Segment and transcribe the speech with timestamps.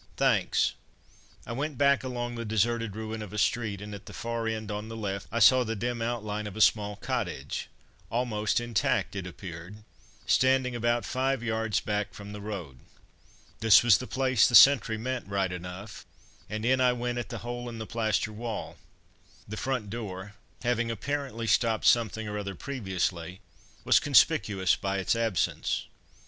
[0.17, 0.73] "Thanks."
[1.45, 4.71] I went back along the deserted ruin of a street, and at the far end
[4.71, 7.67] on the left I saw the dim outline of a small cottage,
[8.09, 9.83] almost intact it appeared,
[10.25, 12.79] standing about five yards back from the road.
[13.59, 16.03] This was the place the sentry meant right enough,
[16.49, 18.77] and in I went at the hole in the plaster wall.
[19.47, 20.33] The front door
[20.63, 23.39] having apparently stopped something or other previously,
[23.83, 25.85] was conspicuous by its absence.